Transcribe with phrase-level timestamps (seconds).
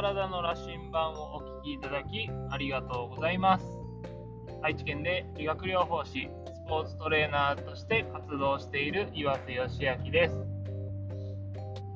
[0.00, 3.64] 体の羅針盤をお聞きいただきありがとうございます。
[4.62, 10.36] 愛知県で理学療法士、スポーツトレーナーとして活動している岩瀬義明です。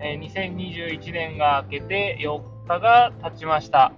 [0.02, 3.92] え2021年が明けて4日が経ちました。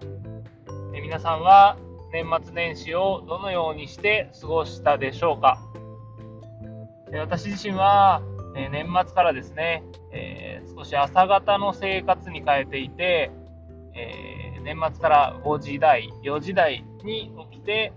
[0.93, 1.79] 皆さんは
[2.13, 5.59] 年末年始をどのようにして過ごしたでしょうか？
[7.11, 8.21] 私自身は
[8.55, 9.83] え年末からですね、
[10.13, 13.31] えー、少し朝方の生活に変えていて、
[13.95, 17.93] えー、年末から5時台、4時台に起きて、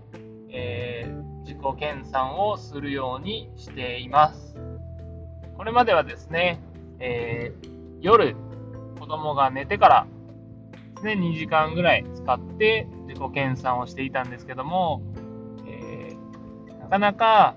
[0.50, 4.56] えー、自己研鑽をするようにしています。
[5.56, 6.60] これまではですね、
[7.00, 7.52] え
[8.00, 8.36] 夜、
[8.98, 10.06] 子供が寝てから
[10.94, 15.02] ですね、2時間ぐらい使って自己研鑽をしていたんですけども、
[15.66, 16.16] え
[16.80, 17.56] なかなか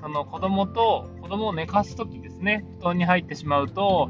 [0.00, 4.08] その子供と子供を寝かすときですね、布団に入ってしまうと、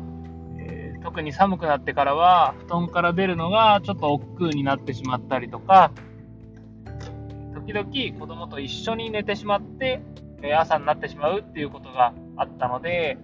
[1.02, 5.92] 特に寒くなってからは、布団から出るのがちょっと億劫になってしまったりとか、
[7.54, 10.02] 時々子供と一緒に寝てしまって、
[10.56, 13.18] 朝になってしまうっていうことがあったので、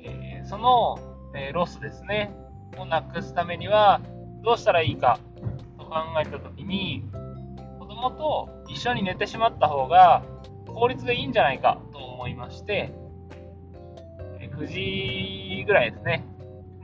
[0.00, 0.98] え、その、
[1.34, 2.34] えロスですね、
[2.78, 4.00] をなくすためには、
[4.42, 5.18] どうしたらいいか
[5.78, 7.04] と考えたときに、
[7.78, 10.22] 子供と一緒に寝てしまった方が
[10.66, 12.92] 効率でいいんじゃないかと思いまして、
[14.56, 16.24] 9時ぐらいですね、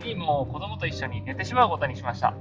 [0.04, 2.34] にもう子供と一緒に寝てしまうことにしました。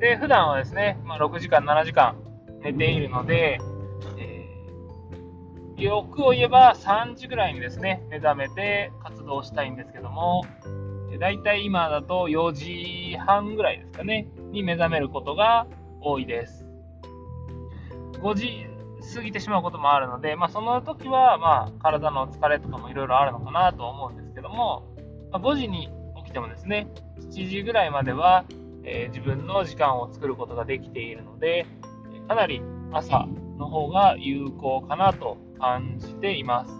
[0.00, 2.16] で、普段はですね、まあ、6時間、7時間
[2.62, 3.58] 寝ているので、
[4.18, 10.44] えー、欲を言えば3時ぐらいにですね、目覚めて活動したいんですけども、
[11.18, 15.66] だいたい今だと4時半ぐらいですかね、に目覚めることが
[16.00, 16.64] 多いです。
[18.22, 18.66] 5時
[19.14, 24.86] 過ぎてしまうこともあるので、まあ、その時は、まあ、体の疲れとかもいろいろあるのかなと思うんですけども、
[25.30, 25.90] まあ、5時に
[26.30, 26.86] 起きてもですね、
[27.18, 28.44] 7時ぐらいまでは、
[28.84, 31.66] え、自分の時間を作ることができているので、
[32.28, 33.26] かなり朝
[33.58, 36.72] の方が有効かなと感じています。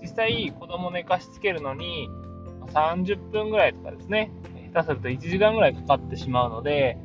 [0.00, 2.08] 実際、子供寝かしつけるのに
[2.68, 4.32] 30分ぐらいとかですね、
[4.72, 6.98] 下手すると1時間ぐらいかかってしまうので、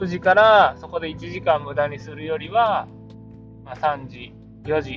[0.00, 2.88] 9時からそこで1時間無駄にするよりは、
[3.64, 4.34] ま、3時、
[4.64, 4.90] 4時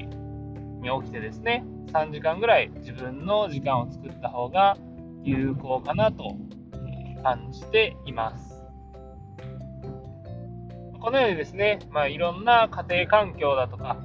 [0.82, 1.64] に起きてですね、
[1.94, 4.78] 3時間ぐらい自分の時間を作った方が
[5.26, 6.36] 有効かなと
[7.24, 8.64] 感じています。
[11.02, 13.98] このようにですね、まあ、いろんな家庭環境だとか、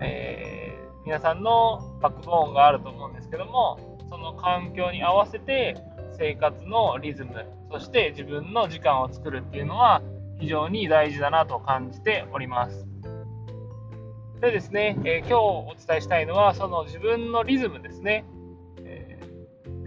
[0.00, 5.76] えー、皆さんのバックボーンがあると思うんですけども、その環境に合わせて
[6.16, 10.02] 生活のリズム、そして自分の時間を作るっていうのは
[10.40, 12.86] 非常に大事だなと感じております。
[14.40, 18.24] でですね、えー、今日お伝えしたいのは、その自分のリズムですね。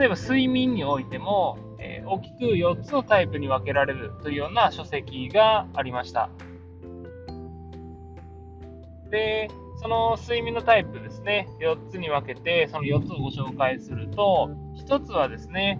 [0.01, 6.31] 例えば睡眠においても、えー、大きく4つのタイプに分けられるというような書籍がありました。
[9.11, 9.47] で、
[9.79, 14.49] その睡眠のタイプですね、4つに分けて、その4つをご紹介すると、
[14.87, 15.79] 1つはですね、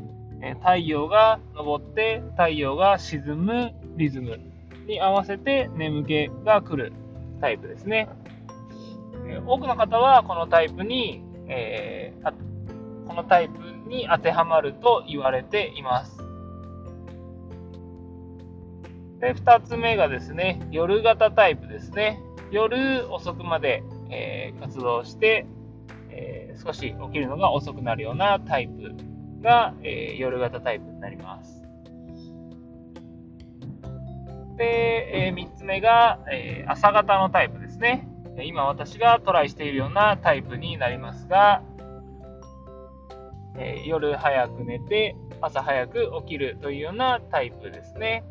[0.60, 4.40] 太陽が昇って太陽が沈むリズム
[4.86, 6.94] に合わせて眠気が来る
[7.40, 8.08] タイプですね。
[9.48, 12.24] 多くの方はこのタイプに、えー、
[13.12, 16.18] このタイプに当てはまると言われています。
[19.20, 22.22] で、2つ目がですね、夜型タイプですね。
[22.52, 25.46] 夜遅くまで、えー、活動して、
[26.10, 28.96] えー、少し起きるのが遅くなるようなタイプ
[29.42, 31.62] が、えー、夜型タイプになります。
[34.56, 38.08] で、え3つ目が、え朝型のタイプですね。
[38.42, 41.62] 今私がトライしているようなタイプになりますが、
[43.58, 48.24] えー、夜早く寝て朝早く起きるというようなタイプですね。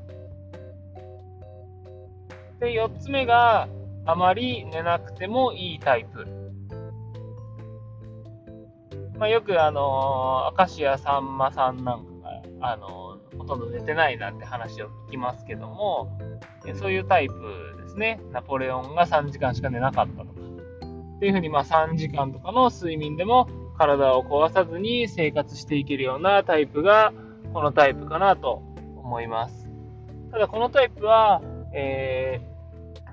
[2.60, 3.68] で、4つ目が
[4.06, 6.26] あまり寝なくてもいいタイプ。
[9.18, 12.12] まあ、よくあのー、明石家さんまさんなんか
[12.60, 16.18] が、あのー、ほとんど寝てないなんて話を聞きますけども、
[16.78, 17.34] そういうタイプ
[17.82, 18.20] ですね。
[18.32, 20.40] ナポレオンが3時間しか寝なかったとか。
[21.16, 23.46] っていうふうに、まあ3時間とかの睡眠でも
[23.80, 27.14] 体を壊さずに生活していけるようなタイプが、
[27.54, 28.62] このタイプかなと
[28.98, 29.70] 思います。
[30.30, 31.40] ただこのタイプは、
[31.72, 32.42] え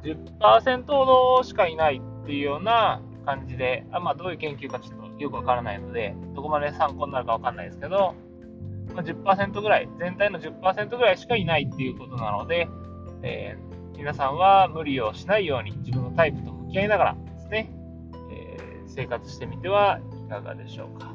[0.03, 1.05] ー、10%ほ
[1.37, 8.13] どしかいないっていうような感じで、あまあ、どういう研究かちょっとよくわからないので、どこまで参考になるかわかんないですけど、
[8.93, 12.67] まあ、10%ぐらい、全体の10%ぐらいしかいないっていうことなので、
[13.23, 17.71] えー、皆さんは無理をしないように自分のタイプと向き合いながらですね、
[18.33, 21.13] え、生活してみてはいかがでしょうか。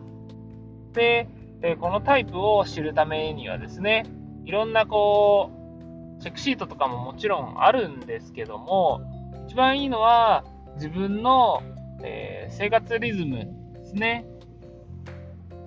[0.95, 1.29] で、
[1.61, 4.07] えこのタイプを知るためにはですね、
[4.45, 5.51] いろんなこ
[6.19, 9.03] うチェックシートとかももちろんあるんですけども、
[9.47, 10.45] 一番いいのは
[10.77, 11.63] 自分の、
[12.03, 14.25] えー、生活リズムですね。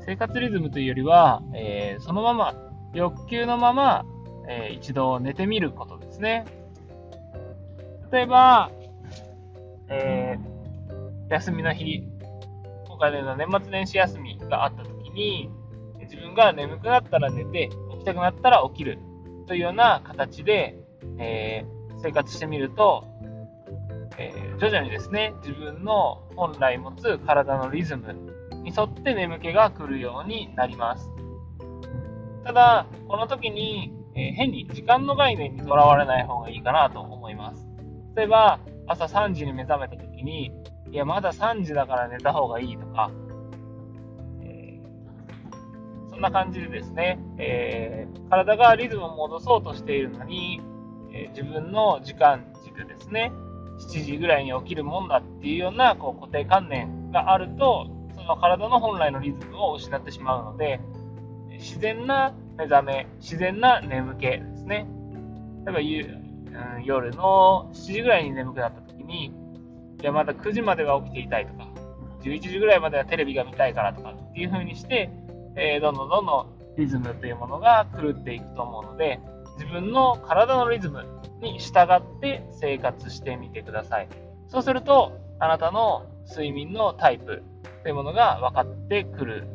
[0.06, 2.54] 生活リズムというよりは、えー、そのまま、
[2.94, 4.06] 欲求のまま、
[4.48, 6.46] えー、一度寝てみることですね。
[8.12, 8.72] 例えば、
[9.90, 10.38] え
[11.30, 12.04] 休みの日、
[12.96, 15.50] 今回の年末年始休みがあった時に、
[16.00, 19.00] 自分が眠くなったら寝て、起きたくなったら起きる
[19.48, 20.80] というような形で、
[21.18, 23.06] えー、生活してみると、
[24.18, 28.14] えー、徐々にですね、自分の本来持つ体のリズム
[28.64, 31.12] に沿って眠気が来るようになります。
[32.46, 37.68] ただ、この時に、えー、変に時間の概念にとらわれない方がいいかなと思います。
[38.16, 40.54] 例えば、朝3時に目覚めた時に、
[40.92, 43.12] いや、まだ3時だから寝た方がいいとか、
[44.42, 50.62] えー、そんな感じでですね、えー、体がリズムを戻そうとしているのに、
[51.14, 53.32] え自分の時間軸ですね、
[53.80, 60.80] 7時ぐらいに起きるもんだっていうようなこう固定観念があると、その体の本来のリズムを失ってしまうので、
[61.52, 64.88] 自然な目覚め、自然な眠気ですね。
[65.66, 69.34] 例えば夜の7時ぐらいに眠くなった時に、
[70.06, 71.68] いや、まだ9時までは起きていたいとか、
[72.22, 75.10] 11時ぐらいまではテレビが見たいからとかっていう風にして、
[75.56, 79.20] えー、どんどんどんどんリズムというものが狂っていくと思うので、
[79.58, 81.08] 自分の体のリズム
[81.42, 84.08] に従って生活してみてください。
[84.48, 87.42] そうすると、あなたの睡眠のタイプ
[87.82, 89.48] というものが分かってくる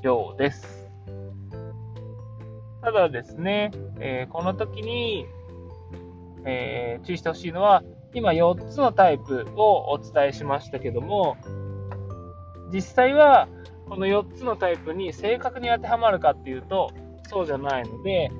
[0.00, 0.90] ようです。
[2.80, 3.70] ただですね、
[4.00, 5.26] えー、この時に、
[6.46, 7.82] えー、注意してほしいのは、
[8.14, 11.36] 今4つのタイプをお伝えしましたけども、
[12.72, 13.48] 実際は
[13.88, 16.90] この4つのタイプに正確に当てはまるかっていうと、
[17.28, 18.30] そうじゃないので、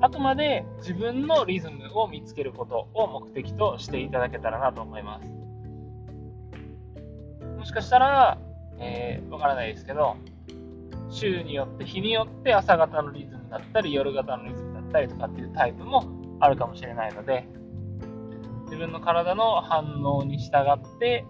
[0.00, 5.28] あくまで自分のリズムを見つけることを目的としていただけたらなと思います。
[7.58, 8.38] もしかしたら、
[8.78, 10.16] えー、わからないですけど、
[11.10, 16.04] 週によって、日によって朝型のリズムだったり、夜型のリズムだったりとかっていうタイプも
[16.40, 17.46] あるかもしれないので、
[18.70, 21.26] 自分の体の反応に従って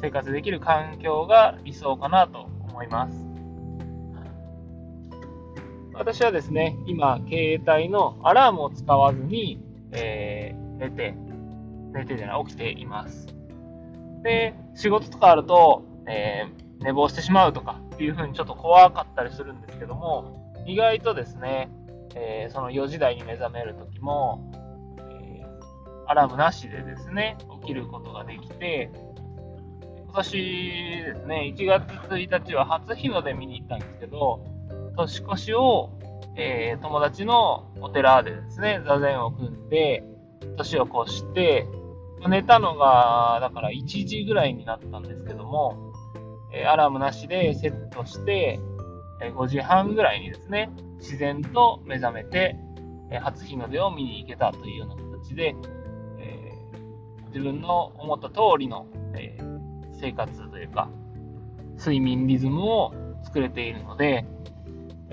[0.00, 3.26] 生活できる環境が理想かなと思います。
[5.92, 9.62] 私はですね、今、携帯のアラームを使わずに、
[9.92, 11.14] えー、寝て、
[11.92, 13.26] 寝てでない、起きています。
[14.22, 21.70] で、仕事とかあると、えー、寝坊してしまうとかっていう風にちょっと怖かったりするんですけども、意外とですね、
[22.14, 24.65] えー、その4時台に目覚めるときも、
[26.06, 28.90] アラームなしでですね、起きることができて、
[30.04, 34.44] 今年ですね、1月1日は初日の出見に行ったんですけど、
[34.96, 35.90] 年越しを、
[36.36, 40.04] えー、友達のお寺でですね、座禅を組んで、
[40.56, 41.66] 年を越して、
[42.28, 45.92] 寝たのが、だから1時ぐらいになったんですけども、
[46.52, 48.58] えー、アラームなしでセットして、
[49.20, 52.56] え、5時半ぐらいにですね、自然と目覚めて、
[53.10, 55.54] え、初日の出を見に行けたというような形で、
[57.36, 59.36] 自分の思った通りの、え
[60.00, 60.88] 生活というか、
[61.78, 62.94] 睡眠リズムを
[63.24, 64.24] 作れているので、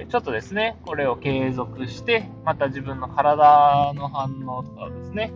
[0.08, 5.34] ちょっとですね、これを継続して、また自分の体の反応とかをですね、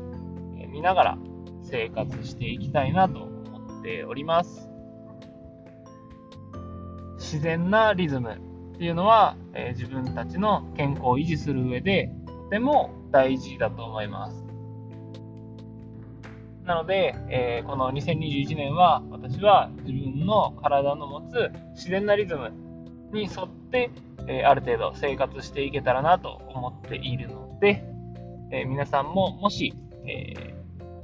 [0.62, 1.18] え見ながら
[1.62, 4.70] 生活していきたいなと思っております。
[7.18, 8.36] 自然なリズム
[8.76, 14.47] っていうのは、え自分たちの健康を維持する上でとても大事だと思います。
[16.68, 22.52] なので、えー、この2021年は私は自分の体の持つ自然なリズム
[23.12, 23.90] に沿って
[24.28, 27.84] えある程度生活していけたらなと思っているので、
[28.52, 29.74] え皆さんももし、
[30.06, 30.54] え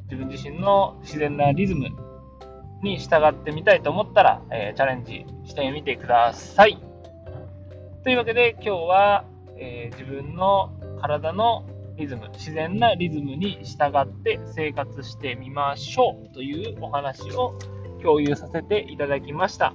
[0.06, 1.90] 自分自身の自然なリズム
[2.84, 6.78] に従ってみたいと思ったら、えチャレンジしてみてください。
[8.04, 9.26] というわけで今日は、
[9.58, 11.66] え自分の体の
[11.98, 17.58] リズム、自然なリズムに従って生活してみましょうというお話を
[18.02, 19.74] 共有させていただきました。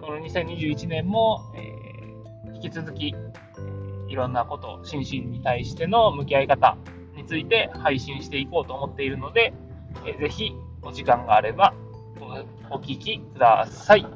[0.00, 3.14] この2021年も、え引き続き、
[4.08, 6.76] いろんなこと、心身に対しての向き合い方
[7.16, 9.52] について配信していこうと思っているので、
[10.06, 10.52] えぜひ
[10.82, 11.74] お時間があれば
[12.70, 14.06] お聞きください。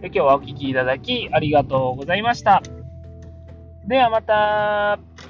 [0.00, 2.62] で今日はお聴きいただきありがとうございました。
[3.86, 5.29] ではまた。